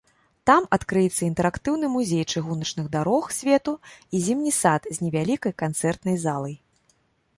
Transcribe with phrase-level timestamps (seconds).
[0.49, 3.73] Там адкрыецца інтэрактыўны музей чыгуначных дарог свету
[4.17, 6.55] і зімні сад з невялікай канцэртнай залай.